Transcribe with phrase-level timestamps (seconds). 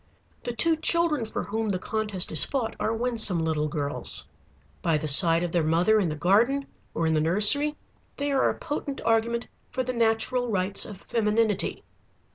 [0.41, 4.27] The two children for whom the contest is fought are winsome little girls.
[4.81, 7.75] By the side of their mother in the garden or in the nursery
[8.17, 11.83] they are a potent argument for the natural rights of femininity.